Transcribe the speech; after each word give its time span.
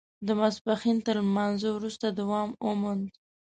د 0.25 0.27
ماسپښین 0.39 0.97
تر 1.05 1.17
لمانځه 1.27 1.69
وروسته 1.73 2.05
دوام 2.19 2.49
وموند. 2.67 3.03